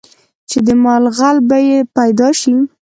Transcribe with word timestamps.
چې 0.49 0.57
د 0.67 0.69
مال 0.83 1.03
غل 1.17 1.37
به 1.47 1.57
یې 1.69 1.79
پیدا 1.97 2.29
شي. 2.39 2.55